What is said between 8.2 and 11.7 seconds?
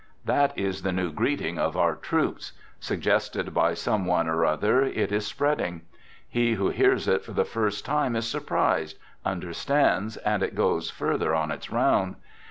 surprised, under stands, and it goes further on its